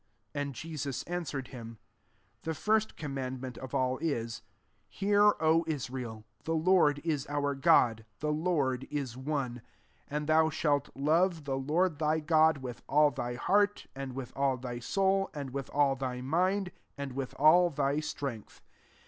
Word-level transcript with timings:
29 0.33 0.47
And 0.47 0.55
Jesus 0.55 1.03
an 1.03 1.23
swered 1.25 1.47
him, 1.49 1.77
"The 2.41 2.55
first 2.55 2.97
com 2.97 3.13
mandment 3.15 3.59
of 3.59 3.75
all 3.75 3.99
is, 3.99 4.41
* 4.65 4.67
Hear, 4.89 5.35
O 5.39 5.63
Israel; 5.67 6.25
The 6.43 6.55
Lord 6.55 6.99
ie 7.05 7.17
our 7.29 7.53
God: 7.53 8.07
the 8.19 8.31
Lord 8.31 8.87
is 8.89 9.15
one: 9.15 9.57
SO 9.57 9.61
and 10.07 10.25
thou 10.25 10.49
shalt 10.49 10.89
love 10.95 11.43
the 11.43 11.55
Lord 11.59 11.99
thy 11.99 12.19
God 12.19 12.63
with 12.63 12.81
all 12.89 13.11
thy 13.11 13.35
heart, 13.35 13.85
and 13.95 14.13
with 14.13 14.33
all 14.35 14.57
thy 14.57 14.79
soul, 14.79 15.29
and 15.35 15.51
with 15.51 15.69
all 15.69 15.95
thy 15.95 16.19
mind, 16.19 16.71
and 16.97 17.13
with 17.13 17.35
all 17.37 17.69
thy 17.69 17.99
strength.' 17.99 18.63